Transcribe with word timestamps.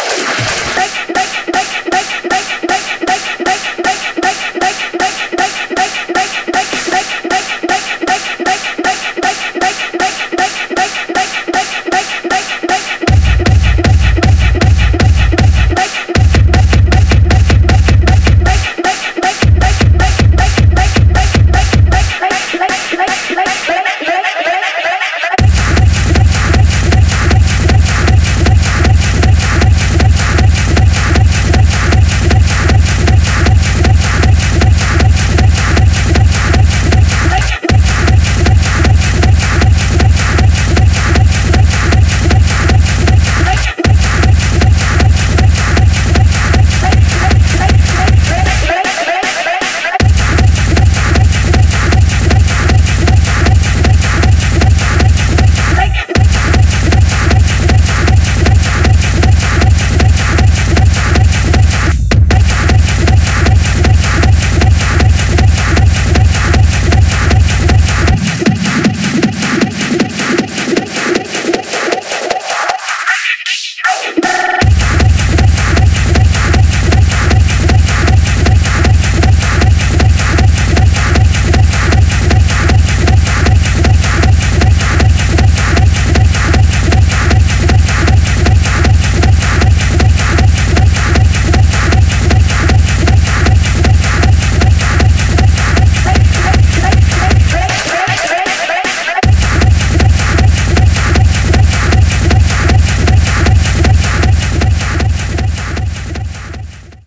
Make, 0.00 1.14
make, 1.14 1.53